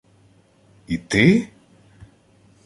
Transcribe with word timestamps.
—І 0.87 0.97
ти? 0.97 1.49